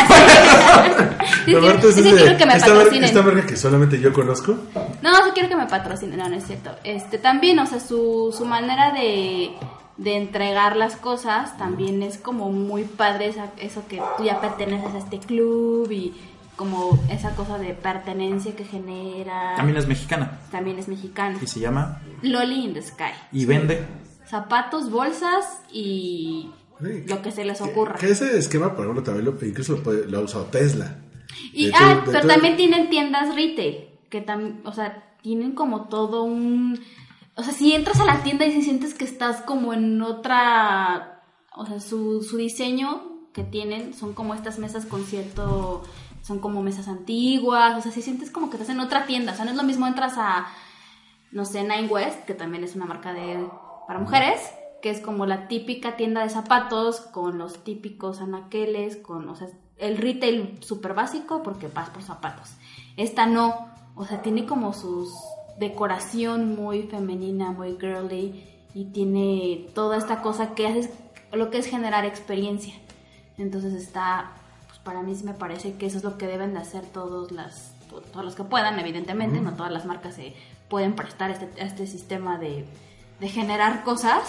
[1.45, 3.05] Sí, Roberto, sí, es sí de- quiero que me esta, marca, patrocinen.
[3.05, 4.55] esta marca que solamente yo conozco.
[5.03, 6.71] No, sí quiero que me patrocinen, no, no es cierto.
[6.85, 9.53] Este, también, o sea, su, su manera de,
[9.97, 14.95] de entregar las cosas también es como muy padre, esa- eso que tú ya perteneces
[14.95, 16.15] a este club y
[16.57, 19.55] como esa cosa de pertenencia que genera.
[19.57, 21.39] También es mexicana También es mexicana.
[21.41, 23.13] y se llama Loli in the Sky.
[23.33, 23.87] y vende.
[24.29, 26.51] Zapatos, bolsas y
[26.83, 27.05] Sí.
[27.07, 27.97] lo que se les ocurra.
[27.97, 30.99] Que ese esquema, por ejemplo, también lo, incluso lo, puede- lo ha usado Tesla.
[31.53, 36.23] Y, De ah, pero también tienen tiendas retail, que también, o sea, tienen como todo
[36.23, 36.81] un...
[37.35, 41.23] O sea, si entras a la tienda y si sientes que estás como en otra...
[41.57, 45.83] O sea, su, su diseño que tienen son como estas mesas con cierto...
[46.23, 49.35] Son como mesas antiguas, o sea, si sientes como que estás en otra tienda, o
[49.37, 50.49] sea, no es lo mismo entras a,
[51.33, 53.49] no sé, Nine West, que también es una marca de
[53.87, 54.39] para mujeres,
[54.83, 59.49] que es como la típica tienda de zapatos con los típicos anaqueles, con, o sea,
[59.77, 62.51] el retail súper básico porque vas por zapatos.
[62.97, 65.13] Esta no, o sea, tiene como sus
[65.59, 70.93] decoración muy femenina, muy girly y tiene toda esta cosa que hace
[71.33, 72.75] lo que es generar experiencia.
[73.37, 74.33] Entonces está,
[74.69, 77.33] pues para mí sí me parece que eso es lo que deben de hacer todos
[77.33, 80.35] las to- todos los que puedan, evidentemente, no todas las marcas se
[80.69, 82.65] pueden prestar a este, a este sistema de,
[83.21, 84.23] de generar cosas.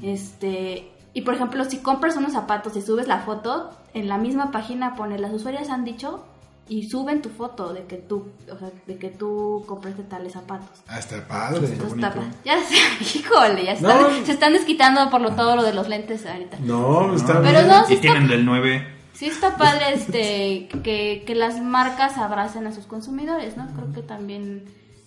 [0.00, 4.50] Este, y por ejemplo, si compras unos zapatos y subes la foto, en la misma
[4.50, 6.24] página pone las usuarias han dicho
[6.68, 10.68] y suben tu foto de que tú, o sea, de que tú compraste tales zapatos.
[10.88, 11.60] Ah, está padre.
[11.60, 11.84] Bonito.
[11.86, 14.24] está- ya sé, híjole, ya se están, No.
[14.26, 16.58] se están desquitando por lo, todo lo de los lentes ahorita.
[16.60, 17.68] No, está Pero bien.
[17.68, 18.88] no, sí Y está tienen del 9.
[19.12, 23.66] Sí está padre este que, que las marcas abracen a sus consumidores, ¿no?
[23.76, 24.64] Creo que también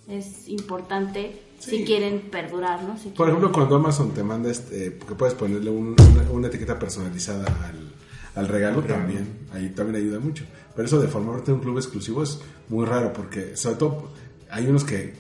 [0.07, 1.77] es importante Sí.
[1.79, 2.97] si quieren perdurar, ¿no?
[2.97, 6.47] Si Por quieren- ejemplo, cuando Amazon te manda, este, que puedes ponerle un- una, una
[6.47, 7.91] etiqueta personalizada al,
[8.35, 10.43] al regalo, también, ahí también ayuda mucho.
[10.75, 12.39] Pero eso de formarte un club exclusivo es
[12.69, 14.09] muy raro, porque sobre todo
[14.51, 15.13] hay unos que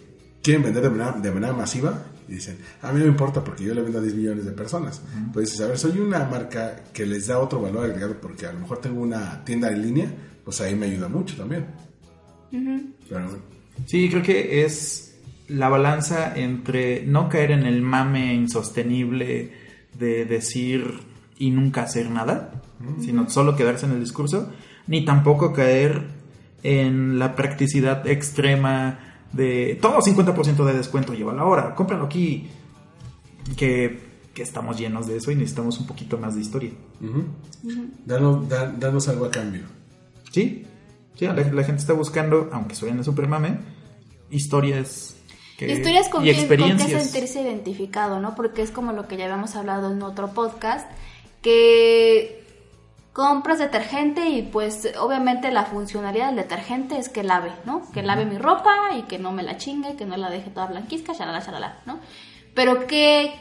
[0.43, 3.63] quieren vender de manera, de manera masiva y dicen, a mí no me importa porque
[3.63, 5.01] yo le vendo a 10 millones de personas.
[5.33, 8.51] Pues dices, a ver, soy una marca que les da otro valor agregado porque a
[8.53, 10.11] lo mejor tengo una tienda en línea,
[10.43, 11.65] pues ahí me ayuda mucho también.
[12.51, 12.65] Pero
[13.09, 13.54] bueno.
[13.85, 19.51] Sí, creo que es la balanza entre no caer en el mame insostenible
[19.97, 20.99] de decir
[21.37, 22.61] y nunca hacer nada,
[22.99, 24.51] sino solo quedarse en el discurso,
[24.87, 26.03] ni tampoco caer
[26.63, 28.99] en la practicidad extrema
[29.33, 32.47] de todo 50% de descuento, llévalo ahora, cómpralo aquí,
[33.57, 33.99] que,
[34.33, 36.71] que estamos llenos de eso y necesitamos un poquito más de historia.
[37.01, 37.25] Ujú.
[38.05, 39.63] Danos, da- danos algo a cambio.
[40.31, 40.63] ¿Sí?
[41.15, 43.57] Sí, la, la gente está buscando, aunque suene super mame,
[44.29, 45.15] historias
[45.57, 47.03] que- Historias con, y quien- con que experiencias.
[47.03, 48.35] sentirse identificado, ¿no?
[48.35, 50.89] Porque es como lo que ya habíamos hablado en otro podcast,
[51.41, 52.43] que
[53.13, 57.89] compras detergente y pues obviamente la funcionalidad del detergente es que lave, ¿no?
[57.93, 60.65] Que lave mi ropa y que no me la chingue, que no la deje toda
[60.65, 61.99] blanquizca, shalala, shalala, ¿no?
[62.53, 63.33] Pero ¿qué,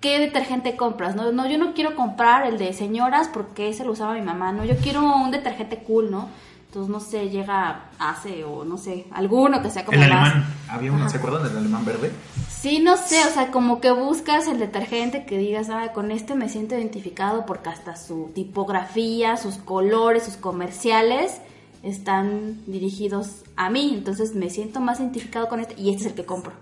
[0.00, 1.16] qué detergente compras?
[1.16, 4.52] No, no, yo no quiero comprar el de señoras porque ese lo usaba mi mamá,
[4.52, 4.64] ¿no?
[4.64, 6.28] Yo quiero un detergente cool, ¿no?
[6.70, 10.30] Entonces, no sé, llega Ace o no sé, alguno que sea como El más...
[10.30, 12.12] alemán, había uno, ¿se acuerdan del alemán verde?
[12.48, 16.36] Sí, no sé, o sea, como que buscas el detergente que digas, ah, con este
[16.36, 21.40] me siento identificado porque hasta su tipografía, sus colores, sus comerciales
[21.82, 26.14] están dirigidos a mí, entonces me siento más identificado con este y este es el
[26.14, 26.52] que compro.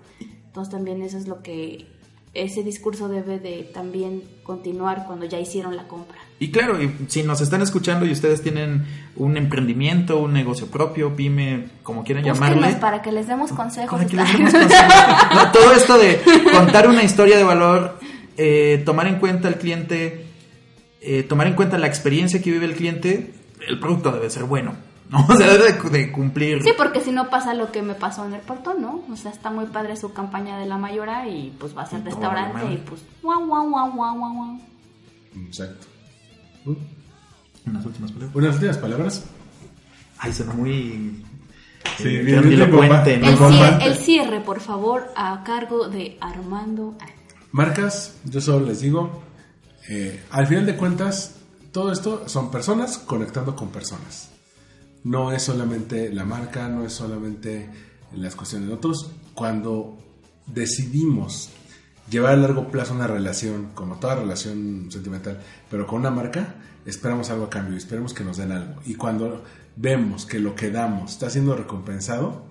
[0.46, 1.86] Entonces también eso es lo que
[2.42, 6.18] ese discurso debe de también continuar cuando ya hicieron la compra.
[6.38, 8.86] Y claro, y si nos están escuchando y ustedes tienen
[9.16, 12.76] un emprendimiento, un negocio propio, pyme, como quieran Búsquenos llamarle.
[12.80, 13.90] para que les demos consejos.
[13.90, 14.94] Para que les demos consejos.
[15.34, 16.20] No, todo esto de
[16.52, 17.98] contar una historia de valor,
[18.36, 20.26] eh, tomar en cuenta al cliente,
[21.00, 23.32] eh, tomar en cuenta la experiencia que vive el cliente,
[23.66, 24.87] el producto debe ser bueno.
[25.10, 25.26] ¿No?
[25.28, 26.62] O sea, debe de, de cumplir.
[26.62, 29.02] Sí, porque si no pasa lo que me pasó en el portón, ¿no?
[29.10, 32.04] O sea, está muy padre su campaña de la mayora y pues al Y todo
[32.04, 34.60] restaurante y pues guau, guau, guau, guau, guau, guau.
[35.46, 35.86] Exacto.
[37.66, 38.36] Unas últimas palabras.
[38.36, 39.24] Unas últimas palabras.
[40.18, 41.24] Ay, suena muy.
[41.96, 42.20] Sí, eh.
[42.20, 46.96] El cierre, el cierre, por favor, a cargo de Armando.
[47.52, 49.22] Marcas, yo solo les digo,
[49.88, 51.36] eh, al final de cuentas,
[51.72, 54.30] todo esto son personas conectando con personas.
[55.04, 57.68] No es solamente la marca, no es solamente
[58.14, 59.10] las cuestiones de otros.
[59.34, 59.98] Cuando
[60.46, 61.50] decidimos
[62.10, 65.40] llevar a largo plazo una relación, como toda relación sentimental,
[65.70, 66.54] pero con una marca,
[66.86, 68.80] esperamos algo a cambio, esperemos que nos den algo.
[68.86, 69.44] Y cuando
[69.76, 72.46] vemos que lo que damos está siendo recompensado,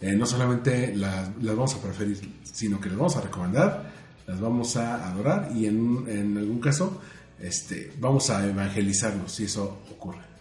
[0.00, 3.92] eh, no solamente las, las vamos a preferir, sino que las vamos a recomendar,
[4.26, 7.00] las vamos a adorar y en, en algún caso
[7.40, 10.31] este, vamos a evangelizarlos si eso ocurre.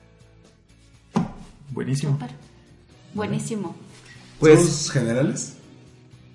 [1.71, 2.17] Buenísimo.
[3.13, 3.75] Buenísimo.
[4.39, 5.57] Pues, sus generales,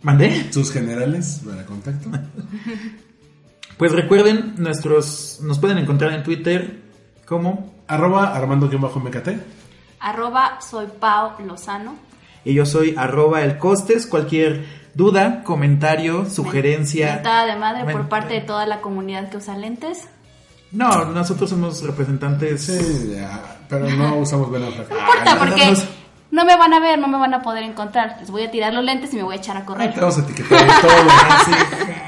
[0.02, 0.52] ¿mandé?
[0.52, 2.10] sus generales para contacto.
[3.78, 6.80] Pues recuerden, nuestros nos pueden encontrar en Twitter
[7.26, 9.28] como Arroba Armando-MKT.
[10.00, 11.96] Arroba soy Pau Lozano.
[12.42, 14.06] y yo soy arroba el costes.
[14.06, 14.64] Cualquier
[14.94, 17.16] duda, comentario, sugerencia.
[17.16, 20.08] Mentada de madre por parte de toda la comunidad que usa lentes.
[20.76, 22.64] No, nosotros somos representantes.
[22.64, 24.90] Sí, ya, pero no usamos Ben Affleck.
[24.90, 25.74] No importa, no, porque
[26.32, 28.16] no, me van a ver, no me van a poder encontrar.
[28.20, 29.94] Les voy a tirar los lentes y me voy a echar a Ah, correr.
[29.94, 30.90] Te vamos a etiquetar en todo.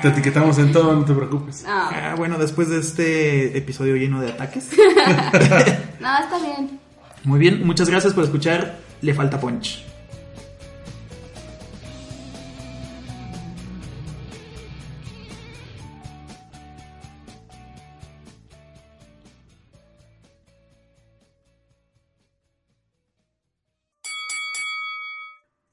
[0.02, 1.64] Te etiquetamos en todo, no te preocupes.
[1.66, 4.70] Ah, Ah, bueno, después de este episodio lleno de ataques.
[6.00, 6.78] no, está bien.
[7.24, 8.76] Muy bien, muchas gracias por escuchar.
[9.00, 9.84] Le falta punch.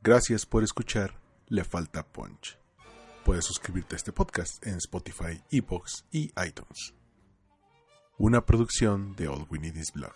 [0.05, 2.59] Gracias por escuchar Le Falta Punch.
[3.23, 6.93] Puedes suscribirte a este podcast en Spotify, Evox y iTunes.
[8.19, 10.13] Una producción de All We Need Is Blog.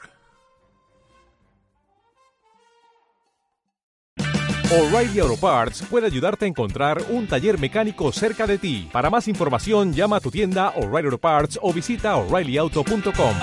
[4.72, 8.88] O'Reilly Auto Parts puede ayudarte a encontrar un taller mecánico cerca de ti.
[8.94, 13.36] Para más información, llama a tu tienda O'Reilly Auto Parts o visita oreillyauto.com.